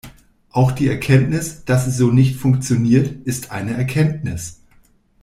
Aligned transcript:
Auch 0.49 0.71
die 0.71 0.87
Erkenntnis, 0.87 1.63
dass 1.63 1.85
es 1.85 1.95
so 1.97 2.09
nicht 2.09 2.35
funktioniert, 2.37 3.17
ist 3.27 3.51
eine 3.51 3.75
Erkenntnis. 3.77 4.61